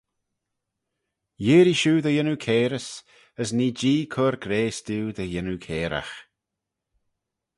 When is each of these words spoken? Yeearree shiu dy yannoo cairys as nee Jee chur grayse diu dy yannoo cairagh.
Yeearree 1.45 1.79
shiu 1.79 1.95
dy 2.03 2.11
yannoo 2.15 2.41
cairys 2.45 2.87
as 3.41 3.49
nee 3.57 3.75
Jee 3.79 4.01
chur 4.13 4.35
grayse 4.43 4.81
diu 4.87 5.05
dy 5.17 5.25
yannoo 5.33 5.59
cairagh. 5.65 6.15